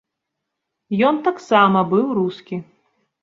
Ён 1.09 1.19
таксама 1.27 1.79
быў 1.91 2.07
рускі. 2.21 2.55